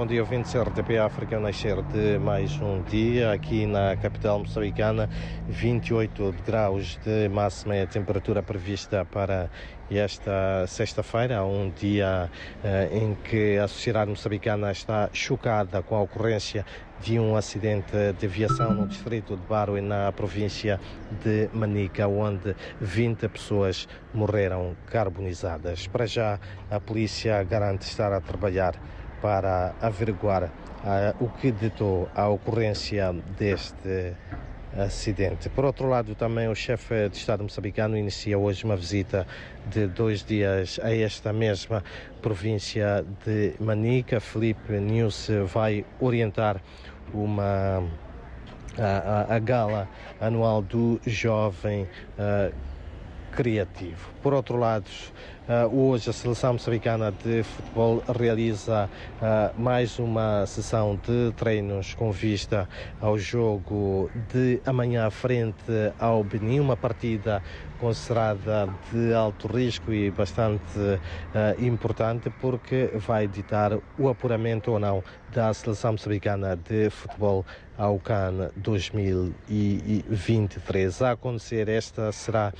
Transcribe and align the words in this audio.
bom 0.00 0.06
dia 0.06 0.22
ouvintes 0.22 0.54
RTP 0.54 0.96
África, 0.96 1.38
nascer 1.38 1.82
de 1.82 2.18
mais 2.18 2.58
um 2.58 2.80
dia 2.84 3.32
aqui 3.32 3.66
na 3.66 3.94
capital 3.98 4.38
moçambicana, 4.38 5.10
28 5.46 6.34
graus 6.46 6.98
de 7.04 7.28
máxima 7.28 7.76
é 7.76 7.82
a 7.82 7.86
temperatura 7.86 8.42
prevista 8.42 9.04
para 9.04 9.50
esta 9.90 10.66
sexta-feira, 10.66 11.44
um 11.44 11.68
dia 11.68 12.30
eh, 12.64 12.88
em 12.90 13.14
que 13.14 13.58
a 13.58 13.68
sociedade 13.68 14.08
moçambicana 14.08 14.72
está 14.72 15.10
chocada 15.12 15.82
com 15.82 15.94
a 15.96 16.00
ocorrência 16.00 16.64
de 17.02 17.18
um 17.18 17.36
acidente 17.36 17.92
de 18.18 18.26
aviação 18.26 18.72
no 18.72 18.86
distrito 18.86 19.36
de 19.36 19.42
Barue, 19.42 19.82
na 19.82 20.12
província 20.12 20.80
de 21.22 21.50
Manica, 21.52 22.08
onde 22.08 22.56
20 22.80 23.28
pessoas 23.28 23.86
morreram 24.14 24.74
carbonizadas. 24.86 25.86
Para 25.86 26.06
já, 26.06 26.38
a 26.70 26.80
polícia 26.80 27.42
garante 27.42 27.82
estar 27.82 28.12
a 28.12 28.20
trabalhar 28.20 28.74
para 29.20 29.74
averiguar 29.80 30.44
uh, 30.44 31.24
o 31.24 31.28
que 31.28 31.50
ditou 31.50 32.08
a 32.14 32.28
ocorrência 32.28 33.12
deste 33.38 34.14
acidente. 34.76 35.48
Por 35.48 35.64
outro 35.64 35.88
lado, 35.88 36.14
também 36.14 36.48
o 36.48 36.54
chefe 36.54 37.08
de 37.08 37.16
Estado 37.16 37.42
moçambicano 37.42 37.96
inicia 37.96 38.38
hoje 38.38 38.64
uma 38.64 38.76
visita 38.76 39.26
de 39.66 39.86
dois 39.86 40.22
dias 40.22 40.78
a 40.82 40.94
esta 40.94 41.32
mesma 41.32 41.82
província 42.22 43.04
de 43.24 43.54
Manica. 43.58 44.20
Felipe 44.20 44.72
News 44.74 45.28
vai 45.52 45.84
orientar 45.98 46.62
uma 47.12 47.82
a, 48.78 49.32
a, 49.32 49.36
a 49.36 49.38
gala 49.38 49.88
anual 50.20 50.62
do 50.62 51.00
jovem 51.06 51.88
uh, 52.18 52.54
criativo. 53.30 54.10
Por 54.22 54.34
outro 54.34 54.58
lado, 54.58 54.86
uh, 55.48 55.74
hoje 55.74 56.10
a 56.10 56.12
seleção 56.12 56.54
moçambicana 56.54 57.12
de 57.12 57.42
futebol 57.42 58.02
realiza 58.18 58.90
uh, 59.16 59.60
mais 59.60 59.98
uma 59.98 60.44
sessão 60.46 60.96
de 60.96 61.32
treinos 61.36 61.94
com 61.94 62.10
vista 62.12 62.68
ao 63.00 63.18
jogo 63.18 64.10
de 64.32 64.60
amanhã 64.66 65.10
frente 65.10 65.92
ao 65.98 66.22
Benin, 66.22 66.60
uma 66.60 66.76
partida 66.76 67.42
considerada 67.78 68.68
de 68.92 69.14
alto 69.14 69.48
risco 69.48 69.92
e 69.92 70.10
bastante 70.10 70.78
uh, 70.78 71.64
importante 71.64 72.30
porque 72.40 72.90
vai 72.94 73.26
ditar 73.26 73.72
o 73.98 74.08
apuramento 74.08 74.72
ou 74.72 74.78
não 74.78 75.02
da 75.32 75.52
seleção 75.54 75.92
moçambicana 75.92 76.56
de 76.56 76.90
futebol 76.90 77.46
ao 77.80 77.98
CAN 77.98 78.50
2023. 78.56 81.00
A 81.00 81.12
acontecer 81.12 81.66
esta 81.66 82.12
será 82.12 82.52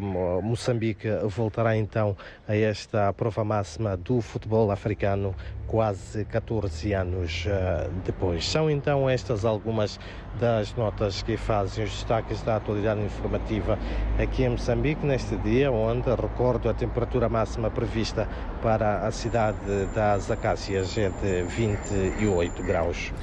um, 0.00 0.42
Moçambique 0.42 1.08
voltará 1.28 1.76
então 1.76 2.16
a 2.48 2.56
esta 2.56 3.12
prova 3.12 3.44
máxima 3.44 3.96
do 3.96 4.20
futebol 4.20 4.72
africano 4.72 5.32
quase 5.68 6.24
14 6.24 6.92
anos 6.92 7.46
uh, 7.46 7.88
depois. 8.04 8.48
São 8.48 8.68
então 8.68 9.08
estas 9.08 9.44
algumas 9.44 10.00
das 10.40 10.74
notas 10.74 11.22
que 11.22 11.36
fazem 11.36 11.84
os 11.84 11.92
destaques 11.92 12.42
da 12.42 12.56
atualidade 12.56 13.00
informativa 13.00 13.78
aqui 14.18 14.42
em 14.42 14.48
Moçambique 14.48 15.06
neste 15.06 15.36
dia, 15.36 15.70
onde 15.70 16.10
recordo 16.10 16.68
a 16.68 16.74
temperatura 16.74 17.28
máxima 17.28 17.70
prevista 17.70 18.26
para 18.60 19.06
a 19.06 19.12
cidade 19.12 19.56
das 19.94 20.28
Acácias 20.32 20.98
é 20.98 21.10
de 21.10 21.44
28 21.44 22.60
graus. 22.64 23.12